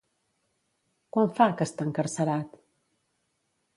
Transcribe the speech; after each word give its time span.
Quant 1.17 1.29
fa 1.39 1.47
que 1.59 1.67
està 1.69 1.87
encarcerat? 1.89 2.59